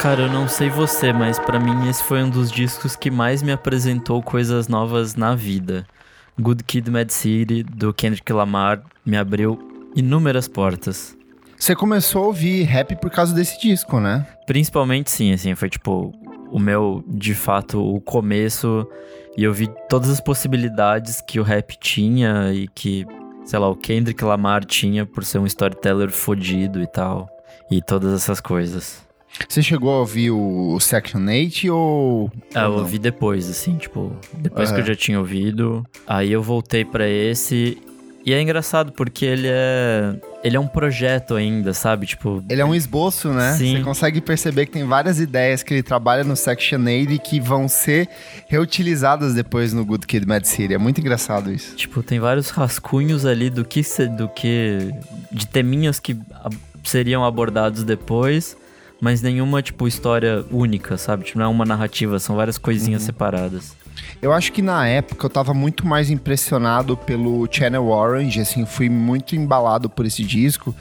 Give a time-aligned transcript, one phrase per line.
[0.00, 3.42] Cara, eu não sei você, mas para mim esse foi um dos discos que mais
[3.42, 5.86] me apresentou coisas novas na vida.
[6.40, 9.58] Good Kid, Mad City do Kendrick Lamar me abriu
[9.94, 11.14] inúmeras portas.
[11.54, 14.26] Você começou a ouvir rap por causa desse disco, né?
[14.46, 16.14] Principalmente sim, assim, foi tipo
[16.50, 18.88] o meu, de fato, o começo
[19.36, 23.04] e eu vi todas as possibilidades que o rap tinha e que,
[23.44, 27.28] sei lá, o Kendrick Lamar tinha por ser um storyteller fodido e tal.
[27.70, 29.09] E todas essas coisas.
[29.48, 32.30] Você chegou a ouvir o Section 8 ou.
[32.54, 34.76] Ah, eu ouvi depois, assim, tipo, depois uhum.
[34.76, 35.84] que eu já tinha ouvido.
[36.06, 37.78] Aí eu voltei para esse.
[38.24, 40.14] E é engraçado porque ele é.
[40.44, 42.06] Ele é um projeto ainda, sabe?
[42.06, 42.44] Tipo.
[42.48, 43.54] Ele é um esboço, né?
[43.54, 43.76] Sim.
[43.76, 47.66] Você consegue perceber que tem várias ideias que ele trabalha no Section 8 que vão
[47.66, 48.08] ser
[48.46, 50.74] reutilizadas depois no Good Kid Mad City.
[50.74, 51.74] É muito engraçado isso.
[51.76, 53.82] Tipo, tem vários rascunhos ali do que.
[54.16, 54.92] do que.
[55.32, 56.16] de teminhas que
[56.84, 58.56] seriam abordados depois
[59.00, 61.24] mas nenhuma, tipo, história única, sabe?
[61.24, 63.06] Tipo, não é uma narrativa, são várias coisinhas uhum.
[63.06, 63.76] separadas.
[64.20, 68.88] Eu acho que na época eu tava muito mais impressionado pelo Channel Orange, assim, fui
[68.88, 70.74] muito embalado por esse disco.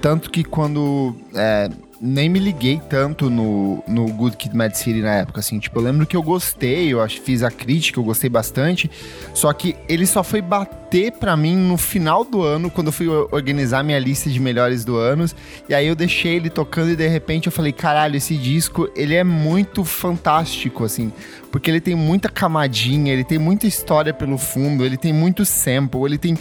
[0.00, 1.68] Tanto que quando é,
[2.00, 5.58] nem me liguei tanto no, no Good Kid Mad City na época, assim.
[5.58, 8.90] Tipo, eu lembro que eu gostei, eu acho, fiz a crítica, eu gostei bastante.
[9.34, 13.06] Só que ele só foi bater pra mim no final do ano, quando eu fui
[13.06, 15.26] organizar minha lista de melhores do ano.
[15.68, 19.14] E aí eu deixei ele tocando e de repente eu falei, caralho, esse disco, ele
[19.14, 21.12] é muito fantástico, assim.
[21.52, 26.04] Porque ele tem muita camadinha, ele tem muita história pelo fundo, ele tem muito sample,
[26.06, 26.38] ele tem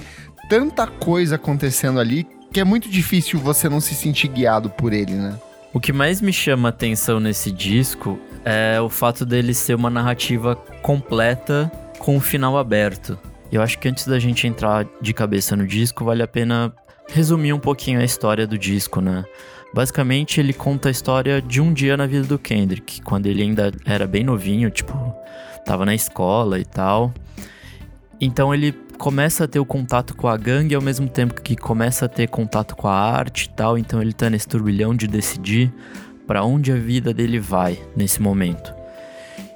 [0.50, 5.14] tanta coisa acontecendo ali que é muito difícil você não se sentir guiado por ele,
[5.14, 5.38] né?
[5.72, 10.56] O que mais me chama atenção nesse disco é o fato dele ser uma narrativa
[10.82, 13.20] completa com um final aberto.
[13.52, 16.74] Eu acho que antes da gente entrar de cabeça no disco, vale a pena
[17.08, 19.24] resumir um pouquinho a história do disco, né?
[19.72, 23.72] Basicamente, ele conta a história de um dia na vida do Kendrick, quando ele ainda
[23.86, 24.94] era bem novinho, tipo,
[25.64, 27.14] tava na escola e tal.
[28.22, 32.06] Então ele começa a ter o contato com a gangue ao mesmo tempo que começa
[32.06, 35.72] a ter contato com a arte e tal, então ele tá nesse turbilhão de decidir
[36.28, 38.74] para onde a vida dele vai nesse momento.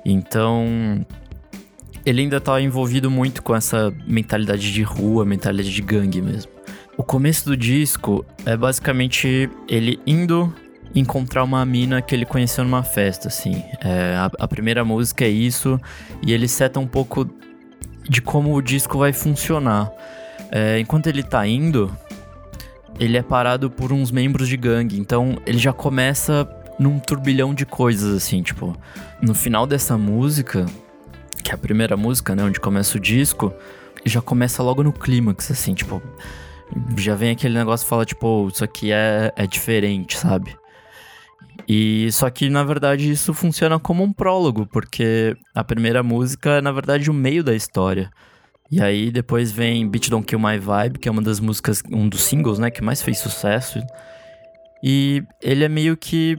[0.05, 1.05] Então,
[2.05, 6.51] ele ainda tá envolvido muito com essa mentalidade de rua, mentalidade de gangue mesmo.
[6.97, 10.53] O começo do disco é basicamente ele indo
[10.95, 13.63] encontrar uma mina que ele conheceu numa festa, assim.
[13.83, 15.79] É, a, a, primeira música é isso,
[16.25, 17.27] e ele seta um pouco
[18.09, 19.91] de como o disco vai funcionar.
[20.51, 21.95] É, enquanto ele tá indo,
[22.99, 26.47] ele é parado por uns membros de gangue, então ele já começa
[26.79, 28.75] num turbilhão de coisas, assim, tipo,
[29.21, 30.65] no final dessa música,
[31.43, 33.53] que é a primeira música, né, onde começa o disco,
[34.05, 36.01] já começa logo no clímax, assim, tipo,
[36.97, 40.55] já vem aquele negócio que fala, tipo, isso aqui é, é diferente, sabe?
[41.67, 46.61] E só que na verdade isso funciona como um prólogo, porque a primeira música é
[46.61, 48.09] na verdade o meio da história.
[48.71, 52.09] E aí depois vem Beat Don't Kill My Vibe, que é uma das músicas, um
[52.09, 53.79] dos singles, né, que mais fez sucesso.
[54.81, 56.37] E ele é meio que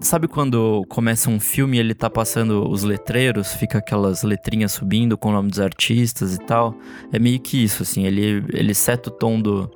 [0.00, 5.16] sabe quando começa um filme e ele tá passando os letreiros, fica aquelas letrinhas subindo
[5.16, 6.74] com o nome dos artistas e tal?
[7.12, 9.70] É meio que isso, assim, ele, ele seta o tom do,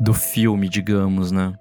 [0.00, 1.52] do filme, digamos, né?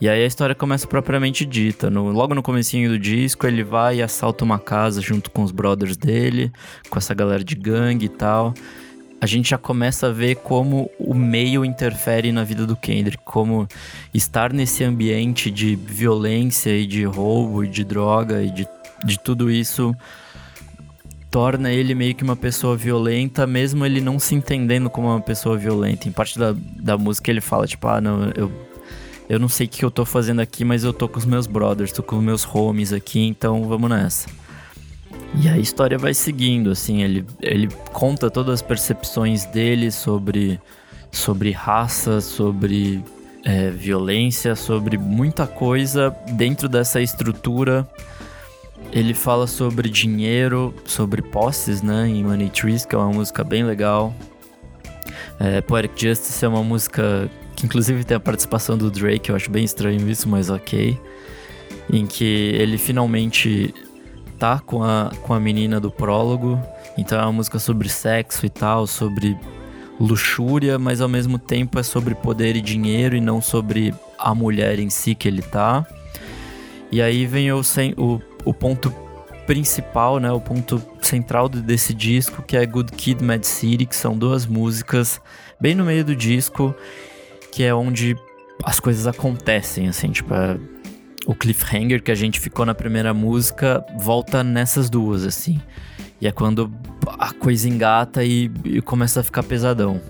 [0.00, 1.90] E aí a história começa propriamente dita.
[1.90, 5.52] No, logo no comecinho do disco, ele vai e assalta uma casa junto com os
[5.52, 6.50] brothers dele,
[6.88, 8.54] com essa galera de gangue e tal.
[9.20, 13.68] A gente já começa a ver como o meio interfere na vida do Kendrick, como
[14.14, 18.66] estar nesse ambiente de violência e de roubo e de droga e de,
[19.04, 19.94] de tudo isso
[21.30, 25.56] torna ele meio que uma pessoa violenta, mesmo ele não se entendendo como uma pessoa
[25.56, 26.08] violenta.
[26.08, 28.50] Em parte da, da música ele fala, tipo, ah, não, eu
[29.30, 31.46] eu não sei o que eu tô fazendo aqui, mas eu tô com os meus
[31.46, 34.28] brothers, tô com os meus homies aqui, então vamos nessa.
[35.40, 40.60] E a história vai seguindo, assim, ele, ele conta todas as percepções dele sobre,
[41.12, 43.04] sobre raça, sobre
[43.44, 47.88] é, violência, sobre muita coisa dentro dessa estrutura.
[48.90, 53.62] Ele fala sobre dinheiro, sobre posses, né, em Money Trees, que é uma música bem
[53.62, 54.12] legal.
[55.38, 59.50] É, Poetic Justice é uma música que inclusive tem a participação do Drake, eu acho
[59.50, 60.98] bem estranho isso, mas ok.
[61.92, 63.74] Em que ele finalmente
[64.38, 66.58] tá com a, com a menina do prólogo.
[66.96, 69.36] Então é uma música sobre sexo e tal, sobre
[70.00, 74.78] luxúria, mas ao mesmo tempo é sobre poder e dinheiro e não sobre a mulher
[74.78, 75.86] em si que ele tá.
[76.90, 77.60] E aí vem o,
[77.98, 78.90] o, o ponto
[79.46, 84.16] principal, né, o ponto central desse disco, que é Good Kid, Mad City, que são
[84.16, 85.20] duas músicas
[85.60, 86.74] bem no meio do disco
[87.50, 88.16] que é onde
[88.62, 90.58] as coisas acontecem, assim, tipo, é,
[91.26, 95.60] o cliffhanger que a gente ficou na primeira música volta nessas duas, assim.
[96.20, 96.70] E é quando
[97.18, 100.00] a coisa engata e, e começa a ficar pesadão.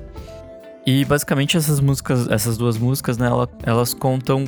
[0.87, 4.45] E basicamente essas músicas, essas duas músicas, né, elas, elas contam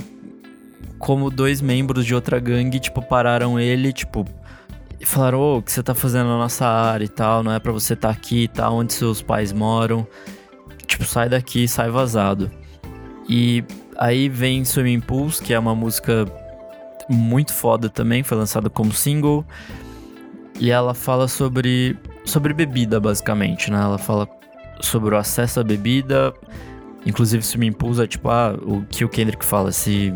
[0.98, 4.24] como dois membros de outra gangue, tipo, pararam ele, tipo,
[5.02, 7.52] e falaram, ô, oh, o que você tá fazendo na nossa área e tal, não
[7.52, 10.06] é para você estar tá aqui e tá, tal, onde seus pais moram.
[10.86, 12.48] Tipo, sai daqui, sai vazado.
[13.28, 13.64] E
[13.96, 16.26] aí vem Swimming Pools, que é uma música
[17.08, 19.44] muito foda também, foi lançada como single.
[20.58, 23.80] E ela fala sobre, sobre bebida, basicamente, né?
[23.80, 24.28] Ela fala
[24.80, 26.32] sobre o acesso à bebida.
[27.04, 30.12] Inclusive, Swimming Pools é tipo, ah, o que o Kendrick fala, se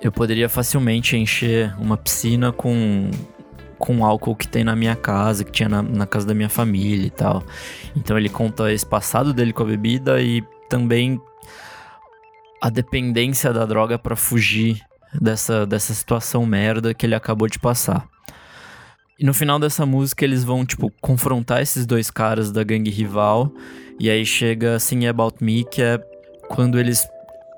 [0.00, 3.10] eu poderia facilmente encher uma piscina com
[3.78, 7.06] com álcool que tem na minha casa, que tinha na, na, casa da minha família
[7.06, 7.44] e tal.
[7.96, 11.20] Então ele conta esse passado dele com a bebida e também
[12.60, 14.80] a dependência da droga para fugir
[15.20, 18.08] dessa, dessa situação merda que ele acabou de passar.
[19.18, 23.52] E no final dessa música eles vão, tipo, confrontar esses dois caras da gangue rival.
[23.98, 25.98] E aí chega Sing About Me, que é
[26.48, 27.06] quando eles.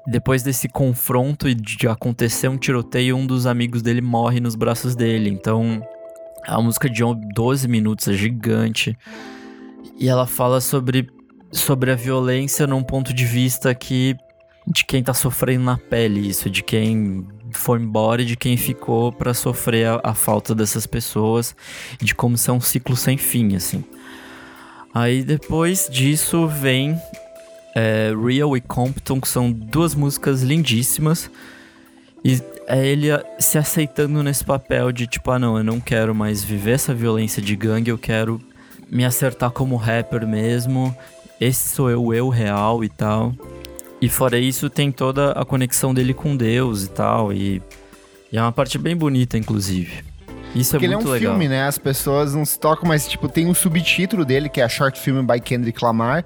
[0.06, 4.96] Depois desse confronto e de acontecer um tiroteio, um dos amigos dele morre nos braços
[4.96, 5.28] dele.
[5.28, 5.82] Então,
[6.46, 7.02] a música de
[7.34, 8.96] 12 minutos é gigante.
[9.98, 11.10] E ela fala sobre,
[11.52, 14.16] sobre a violência num ponto de vista que.
[14.70, 19.10] De quem tá sofrendo na pele isso, de quem foi embora e de quem ficou
[19.10, 21.56] para sofrer a, a, falta dessas pessoas,
[22.00, 23.84] de como ser um ciclo sem fim, assim.
[24.94, 26.96] Aí depois disso vem
[27.74, 31.28] é, Real e Compton, que são duas músicas lindíssimas.
[32.24, 33.08] E é ele
[33.40, 37.42] se aceitando nesse papel de tipo, ah não, eu não quero mais viver essa violência
[37.42, 38.40] de gangue, eu quero
[38.88, 40.94] me acertar como rapper mesmo.
[41.40, 43.34] Esse sou eu, eu real e tal.
[44.00, 47.32] E fora isso, tem toda a conexão dele com Deus e tal.
[47.32, 47.62] E,
[48.32, 50.04] e é uma parte bem bonita, inclusive.
[50.54, 51.16] Isso Porque é muito legal.
[51.16, 51.66] ele é um filme, né?
[51.66, 54.98] As pessoas não se tocam, mas tipo, tem um subtítulo dele, que é a Short
[54.98, 56.24] Film by Kendrick Lamar.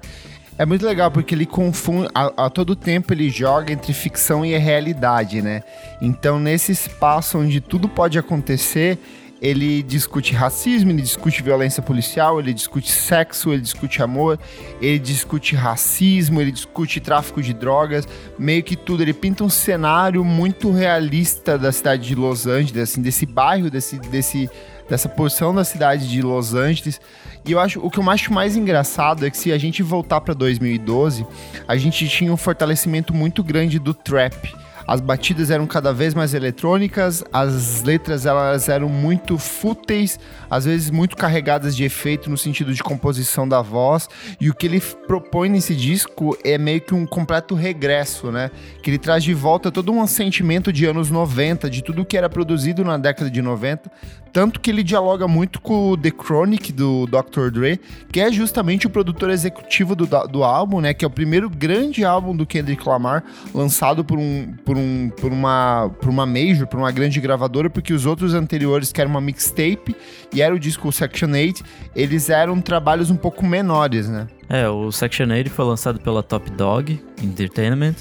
[0.57, 4.57] É muito legal porque ele confunde, a, a, todo tempo ele joga entre ficção e
[4.57, 5.61] realidade, né?
[6.01, 8.97] Então, nesse espaço onde tudo pode acontecer,
[9.41, 14.39] ele discute racismo, ele discute violência policial, ele discute sexo, ele discute amor,
[14.81, 18.07] ele discute racismo, ele discute tráfico de drogas,
[18.39, 19.03] meio que tudo.
[19.03, 23.99] Ele pinta um cenário muito realista da cidade de Los Angeles, assim, desse bairro, desse,
[23.99, 24.49] desse,
[24.89, 27.01] dessa porção da cidade de Los Angeles.
[27.45, 30.21] E eu acho o que eu acho mais engraçado é que se a gente voltar
[30.21, 31.25] para 2012,
[31.67, 36.33] a gente tinha um fortalecimento muito grande do trap as batidas eram cada vez mais
[36.33, 42.73] eletrônicas, as letras elas eram muito fúteis, às vezes muito carregadas de efeito no sentido
[42.73, 44.07] de composição da voz,
[44.39, 48.51] e o que ele propõe nesse disco é meio que um completo regresso, né?
[48.81, 52.29] Que ele traz de volta todo um sentimento de anos 90, de tudo que era
[52.29, 53.91] produzido na década de 90,
[54.35, 57.49] tanto que ele dialoga muito com o The Chronic do Dr.
[57.49, 57.79] Dre,
[58.11, 60.93] que é justamente o produtor executivo do, do álbum, né?
[60.93, 63.23] Que é o primeiro grande álbum do Kendrick Lamar,
[63.53, 67.93] lançado por, um, por, um, por, uma, por uma major, por uma grande gravadora, porque
[67.93, 69.95] os outros anteriores, que era uma mixtape
[70.33, 71.63] e era o disco Section 8,
[71.95, 74.27] eles eram trabalhos um pouco menores, né?
[74.49, 77.95] É, o Section 8 foi lançado pela Top Dog Entertainment,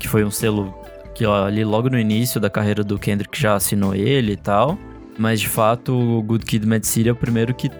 [0.00, 0.74] que foi um selo
[1.14, 4.76] que ó, ali logo no início da carreira do Kendrick já assinou ele e tal.
[5.18, 7.70] Mas de fato, o Good Kid, Mad City é o primeiro que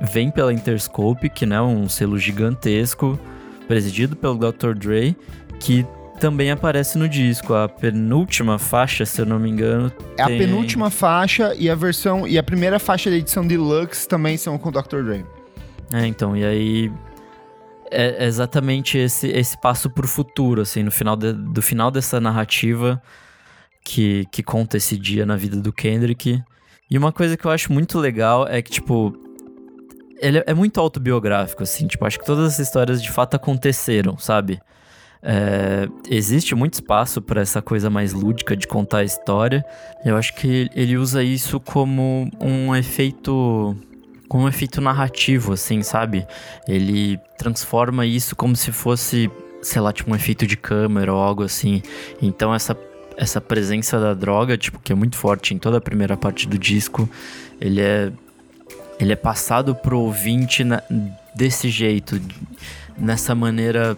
[0.00, 3.18] vem pela Interscope, que é um selo gigantesco,
[3.66, 4.74] presidido pelo Dr.
[4.74, 5.16] Dre,
[5.58, 5.86] que
[6.20, 7.54] também aparece no disco.
[7.54, 9.92] A penúltima faixa, se eu não me engano.
[10.18, 10.36] É tem...
[10.36, 12.26] a penúltima faixa e a versão.
[12.26, 15.02] E a primeira faixa da edição Deluxe também são com o Dr.
[15.02, 15.24] Dre.
[15.92, 16.92] É, então, e aí.
[17.88, 23.00] É exatamente esse, esse passo pro futuro, assim, no final de, do final dessa narrativa
[23.84, 26.42] que, que conta esse dia na vida do Kendrick.
[26.90, 29.12] E uma coisa que eu acho muito legal é que, tipo,
[30.18, 31.86] ele é muito autobiográfico, assim.
[31.86, 34.60] Tipo, acho que todas as histórias de fato aconteceram, sabe?
[35.22, 39.64] É, existe muito espaço para essa coisa mais lúdica de contar a história.
[40.04, 43.76] Eu acho que ele usa isso como um efeito.
[44.28, 46.24] como um efeito narrativo, assim, sabe?
[46.68, 49.28] Ele transforma isso como se fosse,
[49.62, 51.82] sei lá, tipo um efeito de câmera ou algo assim.
[52.22, 52.76] Então essa
[53.16, 56.58] essa presença da droga, tipo, que é muito forte em toda a primeira parte do
[56.58, 57.08] disco,
[57.60, 58.12] ele é
[58.98, 60.82] ele é passado pro ouvinte na,
[61.34, 62.20] desse jeito,
[62.96, 63.96] nessa maneira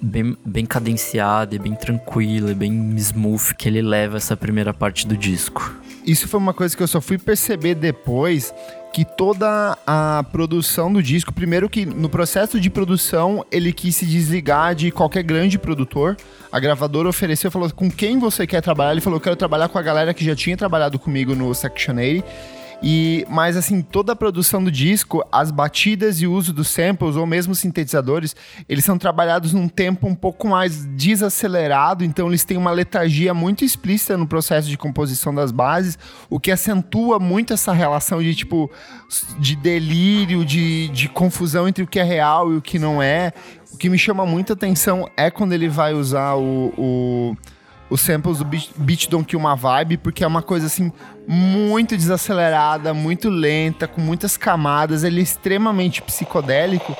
[0.00, 5.06] bem, bem cadenciada e bem tranquila e bem smooth que ele leva essa primeira parte
[5.06, 5.74] do disco.
[6.06, 8.54] Isso foi uma coisa que eu só fui perceber depois
[8.92, 14.06] que toda a produção do disco, primeiro que no processo de produção ele quis se
[14.06, 16.16] desligar de qualquer grande produtor.
[16.50, 18.92] A gravadora ofereceu, falou com quem você quer trabalhar.
[18.92, 22.55] Ele falou: quero trabalhar com a galera que já tinha trabalhado comigo no Section 80
[22.82, 27.16] e, mas assim, toda a produção do disco, as batidas e o uso dos samples
[27.16, 28.36] ou mesmo sintetizadores,
[28.68, 33.64] eles são trabalhados num tempo um pouco mais desacelerado, então eles têm uma letargia muito
[33.64, 38.70] explícita no processo de composição das bases, o que acentua muito essa relação de tipo
[39.38, 43.32] de delírio, de, de confusão entre o que é real e o que não é.
[43.72, 47.36] O que me chama muita atenção é quando ele vai usar o, o
[47.88, 50.92] os samples do Beat, Beat Don't Kill Uma Vibe, porque é uma coisa assim
[51.26, 56.96] muito desacelerada, muito lenta, com muitas camadas, ele é extremamente psicodélico.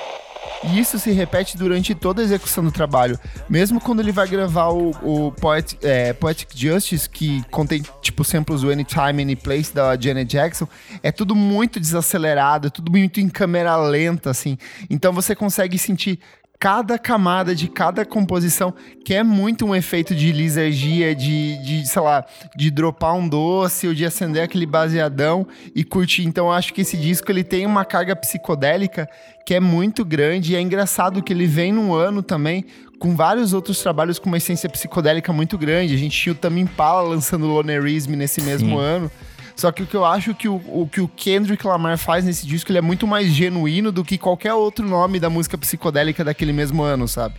[0.63, 3.19] E isso se repete durante toda a execução do trabalho.
[3.47, 8.61] Mesmo quando ele vai gravar o, o Poet, é, Poetic Justice, que contém, tipo, samples
[8.61, 10.67] do Anytime, Anyplace da Janet Jackson,
[11.03, 14.57] é tudo muito desacelerado, é tudo muito em câmera lenta, assim.
[14.89, 16.19] Então você consegue sentir
[16.59, 18.73] cada camada de cada composição,
[19.05, 23.87] que é muito um efeito de lisergia, de, de, sei lá, de dropar um doce
[23.87, 26.23] ou de acender aquele baseadão e curtir.
[26.23, 29.07] Então eu acho que esse disco ele tem uma carga psicodélica
[29.45, 32.65] que é muito grande e é engraçado que ele vem num ano também
[32.99, 35.93] com vários outros trabalhos com uma essência psicodélica muito grande.
[35.93, 38.83] A gente tinha o Tame Impala lançando Lonerism nesse mesmo Sim.
[38.83, 39.11] ano.
[39.57, 42.45] Só que o que eu acho que o, o, que o Kendrick Lamar faz nesse
[42.45, 46.53] disco, ele é muito mais genuíno do que qualquer outro nome da música psicodélica daquele
[46.53, 47.33] mesmo ano, sabe?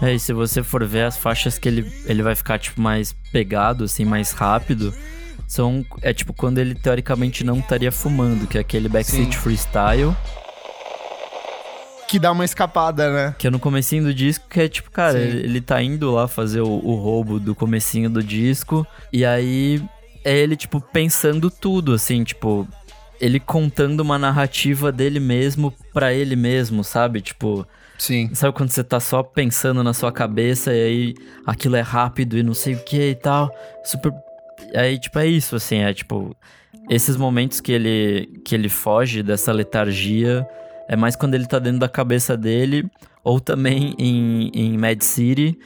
[0.00, 3.12] É, e se você for ver as faixas que ele, ele vai ficar, tipo, mais
[3.32, 4.94] pegado, assim, mais rápido,
[5.48, 5.84] são...
[6.00, 9.40] É, tipo, quando ele, teoricamente, não estaria fumando, que é aquele Backseat Sim.
[9.40, 10.16] Freestyle
[12.06, 13.34] que dá uma escapada, né?
[13.36, 16.28] Que é no comecinho do disco, que é tipo, cara, ele, ele, tá indo lá
[16.28, 19.82] fazer o, o, roubo do comecinho do disco, e aí
[20.24, 22.66] é ele, tipo, pensando tudo, assim, tipo,
[23.20, 27.20] ele contando uma narrativa dele mesmo para ele mesmo, sabe?
[27.20, 27.66] Tipo.
[27.98, 28.34] Sim.
[28.34, 31.14] Sabe quando você tá só pensando na sua cabeça e aí
[31.46, 33.50] aquilo é rápido e não sei o que e tal?
[33.84, 34.12] Super.
[34.74, 36.36] Aí, tipo, é isso, assim, é tipo.
[36.90, 40.46] Esses momentos que ele, que ele foge dessa letargia
[40.86, 42.84] é mais quando ele tá dentro da cabeça dele,
[43.22, 45.58] ou também em, em Mad City,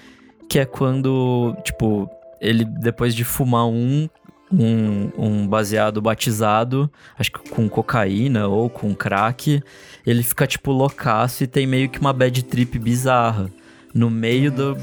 [0.49, 2.09] que é quando, tipo,
[2.41, 4.09] ele depois de fumar um,
[4.53, 9.63] um, um baseado batizado, acho que com cocaína ou com crack,
[10.07, 13.51] ele fica tipo loucaço e tem meio que uma bad trip bizarra.
[13.95, 14.77] No meio do,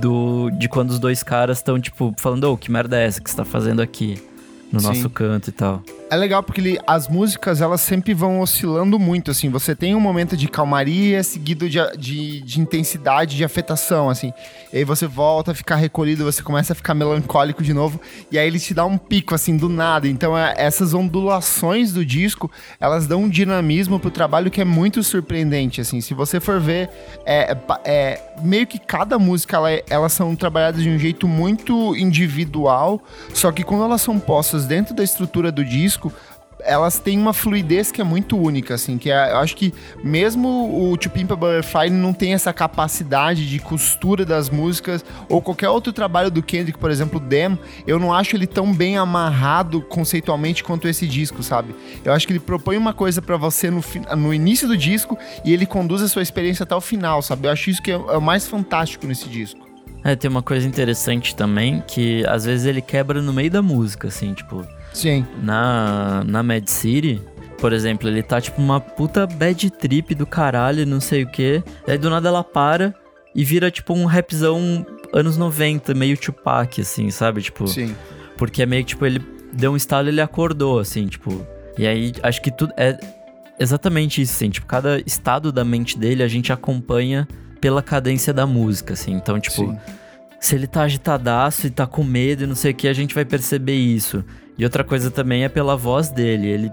[0.00, 3.20] do de quando os dois caras estão tipo falando, ô, oh, que merda é essa
[3.20, 4.22] que você tá fazendo aqui?
[4.72, 4.88] No Sim.
[4.88, 9.30] nosso canto e tal é legal porque ele, as músicas elas sempre vão oscilando muito,
[9.30, 9.50] assim.
[9.50, 14.32] Você tem um momento de calmaria seguido de, de, de, intensidade, de afetação, assim.
[14.72, 18.00] E aí você volta a ficar recolhido, você começa a ficar melancólico de novo.
[18.30, 20.08] E aí ele te dá um pico, assim, do nada.
[20.08, 22.50] Então é, essas ondulações do disco,
[22.80, 26.00] elas dão um dinamismo pro trabalho que é muito surpreendente, assim.
[26.00, 26.88] Se você for ver,
[27.26, 33.02] é, é meio que cada música, ela, elas são trabalhadas de um jeito muito individual.
[33.34, 36.12] Só que quando elas são postas dentro da estrutura do disco, disco,
[36.60, 40.90] elas têm uma fluidez que é muito única, assim, que é, eu acho que mesmo
[40.90, 46.30] o To Butterfly não tem essa capacidade de costura das músicas, ou qualquer outro trabalho
[46.30, 51.06] do Kendrick, por exemplo, Dem, eu não acho ele tão bem amarrado conceitualmente quanto esse
[51.06, 51.74] disco, sabe?
[52.04, 53.82] Eu acho que ele propõe uma coisa para você no,
[54.16, 57.46] no início do disco e ele conduz a sua experiência até o final, sabe?
[57.46, 59.67] Eu acho isso que é, é o mais fantástico nesse disco.
[60.04, 64.08] É, tem uma coisa interessante também, que às vezes ele quebra no meio da música,
[64.08, 65.26] assim, tipo Sim.
[65.42, 67.20] Na, na Mad City,
[67.58, 71.62] por exemplo, ele tá tipo uma puta bad trip do caralho, não sei o que.
[71.86, 72.94] Aí do nada ela para
[73.34, 77.42] e vira tipo um rapzão anos 90, meio Tupac, assim, sabe?
[77.42, 77.66] Tipo.
[77.66, 77.94] Sim.
[78.36, 79.20] Porque é meio que tipo, ele
[79.52, 81.44] deu um estalo e ele acordou, assim, tipo.
[81.76, 82.72] E aí acho que tudo.
[82.76, 82.98] É
[83.58, 87.26] exatamente isso, assim, tipo, cada estado da mente dele a gente acompanha
[87.60, 89.12] pela cadência da música, assim.
[89.12, 89.70] Então, tipo.
[89.70, 89.78] Sim.
[90.40, 93.12] Se ele tá agitadaço e tá com medo e não sei o que, a gente
[93.12, 94.24] vai perceber isso.
[94.56, 96.46] E outra coisa também é pela voz dele.
[96.46, 96.70] Ele,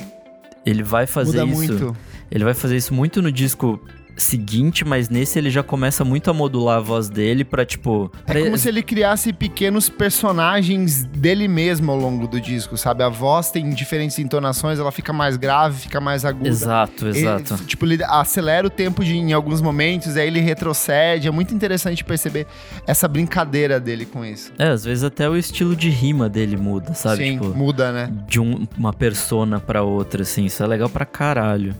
[0.63, 1.73] ele vai fazer Muda isso.
[1.73, 1.97] Muito.
[2.29, 3.79] Ele vai fazer isso muito no disco
[4.15, 8.11] seguinte, mas nesse ele já começa muito a modular a voz dele pra, tipo.
[8.27, 13.03] É como se ele criasse pequenos personagens dele mesmo ao longo do disco, sabe?
[13.03, 16.47] A voz tem diferentes entonações, ela fica mais grave, fica mais aguda.
[16.47, 17.53] Exato, exato.
[17.55, 21.27] Ele, tipo, ele acelera o tempo de, em alguns momentos, aí ele retrocede.
[21.27, 22.47] É muito interessante perceber
[22.87, 24.51] essa brincadeira dele com isso.
[24.57, 27.23] É, às vezes até o estilo de rima dele muda, sabe?
[27.23, 28.11] Sim, tipo, muda, né?
[28.27, 30.45] De um, uma persona pra outra, assim.
[30.45, 31.75] Isso é legal pra caralho.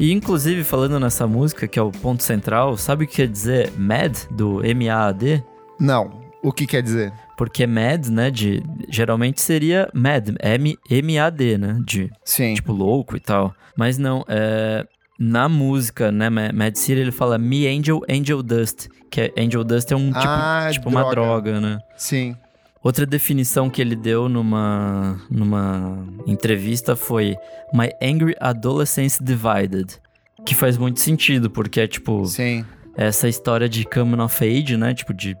[0.00, 3.70] E inclusive, falando nessa música, que é o ponto central, sabe o que quer dizer
[3.76, 5.42] MAD, do M-A-D?
[5.78, 6.18] Não.
[6.42, 7.12] O que quer dizer?
[7.36, 12.54] Porque mad, né, de geralmente seria mad, M M A D, né, de Sim.
[12.54, 13.54] tipo louco e tal.
[13.76, 14.86] Mas não, é
[15.18, 19.92] na música, né, Mad City ele fala Me Angel Angel Dust, que é Angel Dust
[19.92, 21.52] é um tipo, Ah, tipo uma droga.
[21.52, 21.78] droga, né?
[21.94, 22.34] Sim.
[22.82, 27.36] Outra definição que ele deu numa, numa entrevista foi
[27.74, 29.98] My Angry Adolescence Divided.
[30.46, 32.64] Que faz muito sentido, porque é tipo Sim.
[32.96, 34.94] essa história de coming of age, né?
[34.94, 35.36] Tipo, de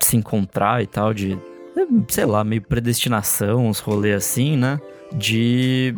[0.00, 1.38] se encontrar e tal, de
[2.08, 4.80] sei lá, meio predestinação, uns rolês assim, né?
[5.14, 5.94] De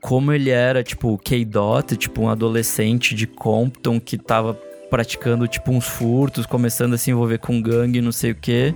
[0.00, 4.54] como ele era, tipo, K-Dot, tipo, um adolescente de Compton que tava
[4.90, 8.74] praticando, tipo, uns furtos, começando a se envolver com gangue, não sei o quê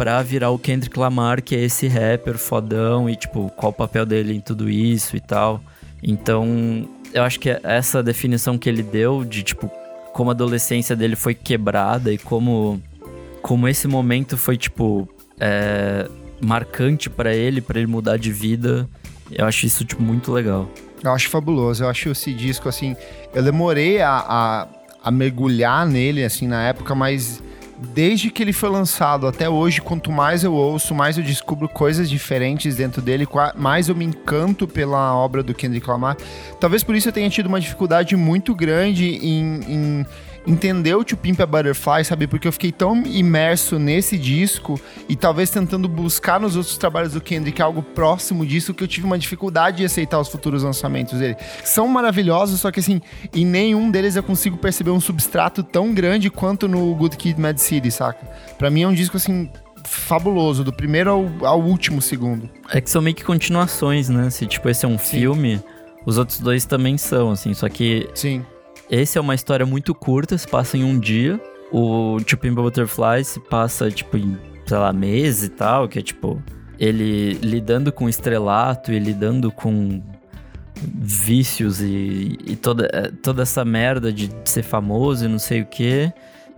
[0.00, 4.06] pra virar o Kendrick Lamar, que é esse rapper fodão e, tipo, qual o papel
[4.06, 5.60] dele em tudo isso e tal.
[6.02, 9.70] Então, eu acho que essa definição que ele deu de, tipo,
[10.14, 12.80] como a adolescência dele foi quebrada e como,
[13.42, 15.06] como esse momento foi, tipo,
[15.38, 16.08] é,
[16.40, 18.88] marcante para ele, para ele mudar de vida,
[19.30, 20.66] eu acho isso, tipo, muito legal.
[21.04, 21.84] Eu acho fabuloso.
[21.84, 22.96] Eu acho esse disco, assim.
[23.34, 24.68] Eu demorei a, a,
[25.04, 27.42] a mergulhar nele, assim, na época, mas
[27.80, 32.08] desde que ele foi lançado até hoje, quanto mais eu ouço, mais eu descubro coisas
[32.08, 36.16] diferentes dentro dele, mais eu me encanto pela obra do Kendrick Lamar.
[36.58, 40.06] Talvez por isso eu tenha tido uma dificuldade muito grande em, em
[40.50, 42.26] entender o To Pimp a Butterfly, sabe?
[42.26, 47.20] Porque eu fiquei tão imerso nesse disco e talvez tentando buscar nos outros trabalhos do
[47.20, 51.36] Kendrick algo próximo disso que eu tive uma dificuldade de aceitar os futuros lançamentos dele.
[51.64, 53.00] São maravilhosos, só que assim,
[53.32, 57.58] em nenhum deles eu consigo perceber um substrato tão grande quanto no Good Kid Mad
[57.58, 58.26] City, saca?
[58.58, 59.48] Pra mim é um disco assim
[59.84, 62.48] fabuloso, do primeiro ao, ao último segundo.
[62.70, 64.30] É que são meio que continuações, né?
[64.30, 65.20] Se tipo esse é um Sim.
[65.20, 65.60] filme,
[66.04, 68.44] os outros dois também são, assim, só que Sim.
[68.90, 71.40] Esse é uma história muito curta, se passa em um dia.
[71.70, 76.02] O Tipo in Butterfly se passa, tipo, em, sei lá, meses e tal, que é
[76.02, 76.42] tipo,
[76.78, 80.02] ele lidando com estrelato e lidando com
[80.82, 85.66] vícios e, e toda, é, toda essa merda de ser famoso e não sei o
[85.66, 86.12] que.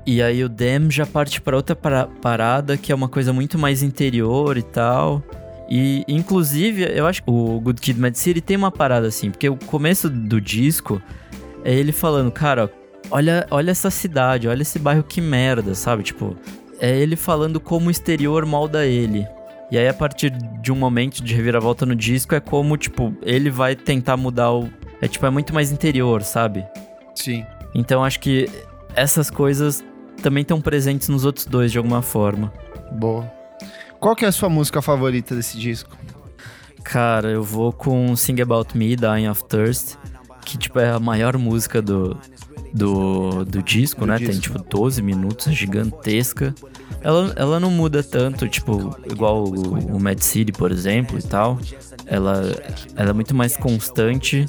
[0.07, 3.83] E aí o Dem já parte para outra parada que é uma coisa muito mais
[3.83, 5.23] interior e tal.
[5.69, 9.49] E inclusive, eu acho que o Good Kid Mad City tem uma parada assim, porque
[9.49, 11.01] o começo do disco
[11.65, 12.71] é ele falando, cara,
[13.11, 16.03] olha, olha essa cidade, olha esse bairro que merda, sabe?
[16.03, 16.37] Tipo,
[16.81, 19.27] é ele falando como o exterior molda ele.
[19.71, 23.49] E aí, a partir de um momento de reviravolta no disco, é como, tipo, ele
[23.49, 24.69] vai tentar mudar o.
[25.01, 26.65] É tipo, é muito mais interior, sabe?
[27.15, 27.45] Sim.
[27.75, 28.51] Então acho que
[28.95, 29.83] essas coisas
[30.23, 32.53] também estão presentes nos outros dois de alguma forma.
[32.93, 33.31] Boa.
[33.99, 35.97] Qual que é a sua música favorita desse disco?
[36.85, 39.97] Cara, eu vou com Sing About Me, Dying of Thirst
[40.45, 42.17] que tipo é a maior música do,
[42.73, 44.19] do, do disco, do né?
[44.19, 44.33] Disco.
[44.33, 46.55] Tem tipo 12 minutos, é gigantesca.
[47.01, 51.59] Ela, ela não muda tanto, tipo, igual o, o Mad City, por exemplo, e tal.
[52.07, 52.43] Ela,
[52.97, 54.47] ela é muito mais constante,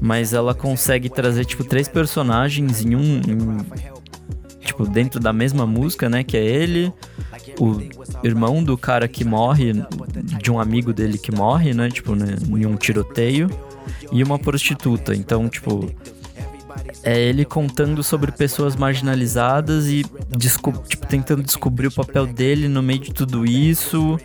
[0.00, 3.16] mas ela consegue trazer, tipo, três personagens em um.
[3.18, 3.84] Em,
[4.60, 6.24] tipo, dentro da mesma música, né?
[6.24, 6.92] Que é ele,
[7.60, 7.80] o
[8.24, 9.72] irmão do cara que morre,
[10.42, 11.88] de um amigo dele que morre, né?
[11.90, 13.48] Tipo, né, em um tiroteio
[14.12, 15.14] e uma prostituta.
[15.14, 15.90] Então, tipo,
[17.02, 20.04] é ele contando sobre pessoas marginalizadas e
[20.38, 20.72] tipo,
[21.06, 24.18] tentando descobrir o papel dele no meio de tudo isso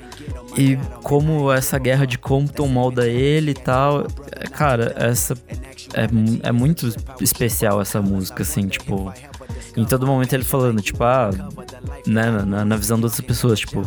[0.57, 4.07] e como essa guerra de Compton molda ele e tal.
[4.51, 5.35] Cara, essa
[5.93, 6.07] é,
[6.47, 9.11] é muito especial essa música, assim, tipo.
[9.77, 11.29] Em todo momento ele falando, tipo, ah,
[12.05, 13.83] né, na, na visão das outras pessoas, tipo,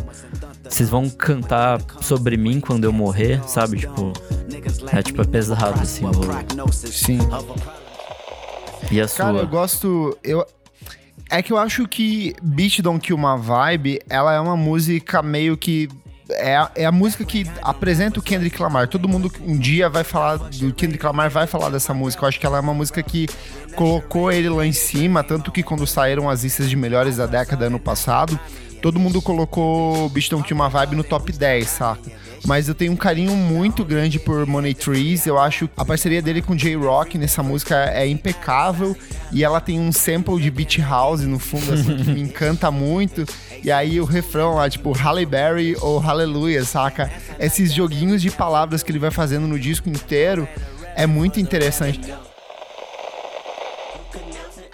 [0.67, 3.79] vocês vão cantar sobre mim quando eu morrer, sabe?
[3.79, 4.13] Tipo,
[4.91, 6.05] é tipo, é pesado assim.
[6.05, 6.71] O...
[6.71, 7.19] Sim.
[8.91, 9.25] E a sua?
[9.25, 10.17] Cara, eu gosto.
[10.23, 10.45] Eu,
[11.29, 15.57] é que eu acho que Beat Don't Kill My Vibe, ela é uma música meio
[15.57, 15.89] que.
[16.29, 18.87] É a, é a música que apresenta o Kendrick Lamar.
[18.87, 22.23] Todo mundo um dia vai falar do Kendrick Lamar, vai falar dessa música.
[22.23, 23.27] Eu acho que ela é uma música que
[23.75, 27.65] colocou ele lá em cima, tanto que quando saíram as listas de melhores da década
[27.65, 28.39] ano passado,
[28.81, 32.22] todo mundo colocou Beat Don't Kill My Vibe no top 10, saca?
[32.45, 35.25] Mas eu tenho um carinho muito grande por Money Trees.
[35.25, 38.95] Eu acho a parceria dele com J-Rock nessa música é impecável
[39.31, 43.25] e ela tem um sample de beat house no fundo assim, que me encanta muito.
[43.63, 47.11] E aí o refrão lá, tipo Halle Berry ou Hallelujah, saca?
[47.39, 50.47] Esses joguinhos de palavras que ele vai fazendo no disco inteiro
[50.95, 52.13] é muito interessante.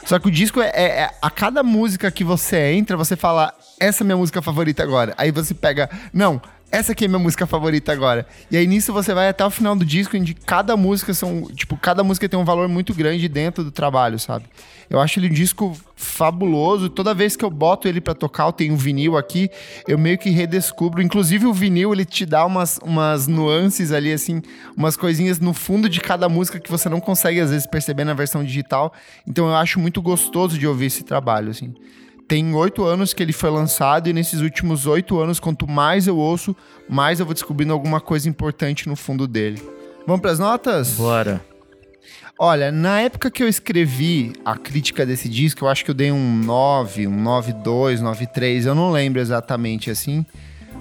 [0.09, 3.53] Só que o disco é, é, é, A cada música que você entra, você fala,
[3.79, 5.13] essa é minha música favorita agora.
[5.15, 5.87] Aí você pega.
[6.11, 8.27] Não, essa aqui é minha música favorita agora.
[8.51, 11.75] E aí nisso você vai até o final do disco, onde cada música são, tipo,
[11.77, 14.45] cada música tem um valor muito grande dentro do trabalho, sabe?
[14.89, 16.89] Eu acho ele um disco fabuloso.
[16.89, 19.49] Toda vez que eu boto ele para tocar, eu tenho um vinil aqui,
[19.87, 21.01] eu meio que redescubro.
[21.01, 24.41] Inclusive o vinil, ele te dá umas, umas nuances ali, assim,
[24.75, 28.13] umas coisinhas no fundo de cada música que você não consegue às vezes perceber na
[28.13, 28.93] versão digital.
[29.27, 31.73] Então eu acho muito gostoso de ouvir esse trabalho, assim
[32.29, 36.15] tem oito anos que ele foi lançado e nesses últimos oito anos, quanto mais eu
[36.15, 36.55] ouço,
[36.87, 39.59] mais eu vou descobrindo alguma coisa importante no fundo dele.
[40.05, 40.91] Vamos para as notas?
[40.91, 41.43] Bora.
[42.37, 46.11] Olha, na época que eu escrevi a crítica desse disco, eu acho que eu dei
[46.11, 50.23] um 9, um 9.2, 9.3, eu não lembro exatamente assim,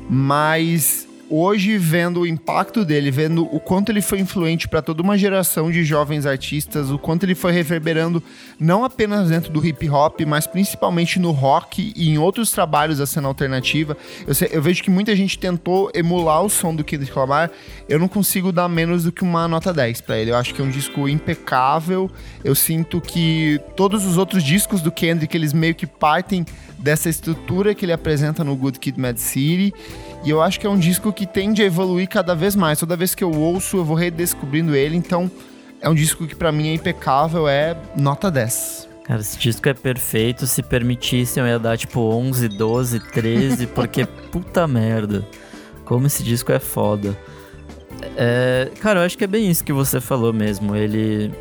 [0.09, 5.17] mas hoje vendo o impacto dele, vendo o quanto ele foi influente para toda uma
[5.17, 8.23] geração de jovens artistas, o quanto ele foi reverberando
[8.59, 13.07] não apenas dentro do hip hop, mas principalmente no rock e em outros trabalhos da
[13.07, 13.97] cena alternativa.
[14.27, 17.51] Eu, sei, eu vejo que muita gente tentou emular o som do Kendrick Lamar.
[17.89, 20.31] Eu não consigo dar menos do que uma nota 10 para ele.
[20.31, 22.11] Eu acho que é um disco impecável.
[22.45, 26.45] Eu sinto que todos os outros discos do Kendrick eles meio que partem
[26.79, 29.75] dessa estrutura que ele apresenta no Good Kid, Mad City.
[30.25, 32.79] E eu acho que é um disco que tende a evoluir cada vez mais.
[32.79, 34.95] Toda vez que eu ouço, eu vou redescobrindo ele.
[34.95, 35.29] Então,
[35.81, 38.89] é um disco que para mim é impecável, é nota 10.
[39.03, 40.47] Cara, esse disco é perfeito.
[40.47, 45.27] Se permitissem, eu ia dar tipo 11, 12, 13, porque puta merda.
[45.85, 47.19] Como esse disco é foda.
[48.17, 50.77] É, cara, eu acho que é bem isso que você falou mesmo.
[50.77, 51.33] Ele,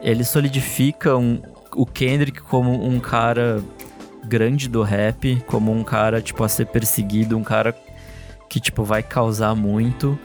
[0.00, 1.42] ele solidifica um,
[1.74, 3.62] o Kendrick como um cara
[4.24, 7.74] grande do rap, como um cara, tipo, a ser perseguido, um cara
[8.48, 10.18] que, tipo, vai causar muito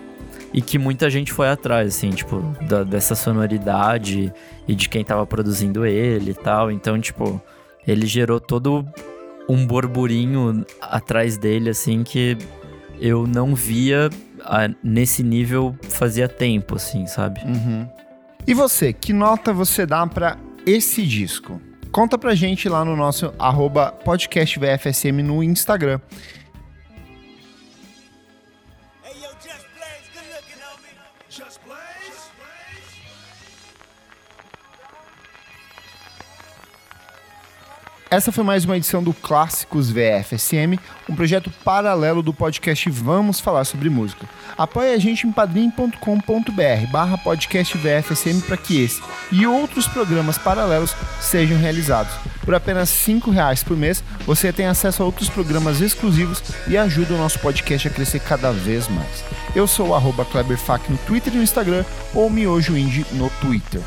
[0.54, 4.34] e que muita gente foi atrás, assim, tipo, da, dessa sonoridade
[4.68, 6.72] e de quem tava produzindo ele e tal.
[6.72, 7.42] Então, tipo,
[7.88, 8.86] ele gerou todo
[9.48, 12.38] um burburinho atrás dele, assim, que
[13.00, 14.10] eu não via
[14.44, 17.42] a, nesse nível fazia tempo, assim, sabe?
[17.42, 17.88] Uhum.
[18.46, 21.62] E você, que nota você dá para esse disco?
[21.92, 26.00] Conta pra gente lá no nosso arroba podcastvfsm no Instagram.
[38.12, 43.64] Essa foi mais uma edição do Clássicos VFSM, um projeto paralelo do podcast Vamos Falar
[43.64, 44.28] Sobre Música.
[44.58, 50.94] Apoie a gente em padrim.com.br barra podcast VFSM para que esse e outros programas paralelos
[51.22, 52.14] sejam realizados.
[52.44, 57.14] Por apenas R$ reais por mês, você tem acesso a outros programas exclusivos e ajuda
[57.14, 59.24] o nosso podcast a crescer cada vez mais.
[59.56, 63.82] Eu sou o arroba KleberFac no Twitter e no Instagram ou Miojo Indie no Twitter.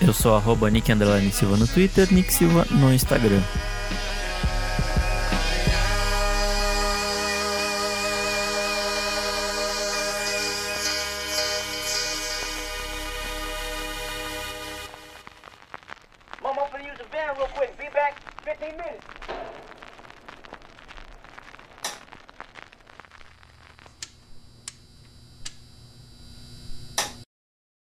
[0.00, 0.90] Eu sou arroba Nick
[1.30, 3.42] Silva no Twitter, Nick Silva no Instagram.